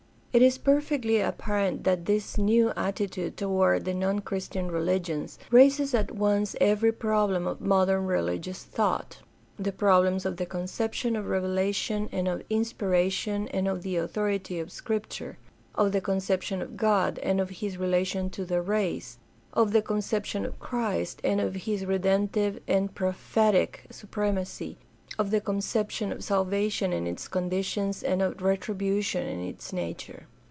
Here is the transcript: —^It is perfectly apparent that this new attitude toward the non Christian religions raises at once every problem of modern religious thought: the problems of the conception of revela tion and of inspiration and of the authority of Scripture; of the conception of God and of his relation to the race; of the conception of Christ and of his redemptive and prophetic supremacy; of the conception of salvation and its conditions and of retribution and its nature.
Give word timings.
—^It 0.31 0.39
is 0.39 0.57
perfectly 0.57 1.19
apparent 1.19 1.83
that 1.83 2.05
this 2.05 2.37
new 2.37 2.71
attitude 2.77 3.35
toward 3.35 3.83
the 3.83 3.93
non 3.93 4.19
Christian 4.21 4.71
religions 4.71 5.37
raises 5.49 5.93
at 5.93 6.09
once 6.15 6.55
every 6.61 6.93
problem 6.93 7.45
of 7.45 7.59
modern 7.59 8.05
religious 8.05 8.63
thought: 8.63 9.17
the 9.59 9.73
problems 9.73 10.25
of 10.25 10.37
the 10.37 10.45
conception 10.45 11.17
of 11.17 11.25
revela 11.25 11.75
tion 11.75 12.07
and 12.13 12.29
of 12.29 12.43
inspiration 12.49 13.49
and 13.49 13.67
of 13.67 13.81
the 13.83 13.97
authority 13.97 14.57
of 14.57 14.71
Scripture; 14.71 15.37
of 15.75 15.91
the 15.91 15.99
conception 15.99 16.61
of 16.61 16.77
God 16.77 17.19
and 17.19 17.41
of 17.41 17.49
his 17.59 17.75
relation 17.75 18.29
to 18.29 18.45
the 18.45 18.61
race; 18.61 19.17
of 19.51 19.73
the 19.73 19.81
conception 19.81 20.45
of 20.45 20.59
Christ 20.61 21.19
and 21.25 21.41
of 21.41 21.55
his 21.67 21.83
redemptive 21.85 22.61
and 22.69 22.95
prophetic 22.95 23.83
supremacy; 23.89 24.77
of 25.19 25.29
the 25.29 25.41
conception 25.41 26.09
of 26.09 26.23
salvation 26.23 26.93
and 26.93 27.05
its 27.05 27.27
conditions 27.27 28.01
and 28.01 28.21
of 28.21 28.41
retribution 28.41 29.27
and 29.27 29.43
its 29.43 29.73
nature. 29.73 30.25